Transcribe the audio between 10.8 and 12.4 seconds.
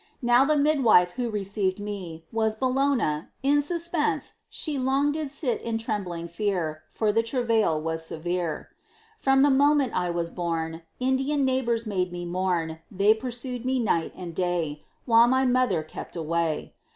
Indian neighbors made me